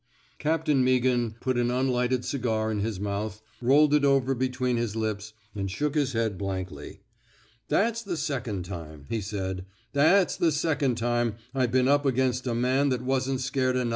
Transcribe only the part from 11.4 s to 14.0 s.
I been up against a man that wasn't scared of nuthin'.